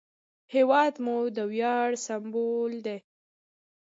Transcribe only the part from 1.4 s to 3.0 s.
ویاړ سمبول دی